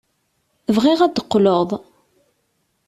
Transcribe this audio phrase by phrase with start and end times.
[0.75, 1.69] Bɣiɣ ad d-teqqleḍ.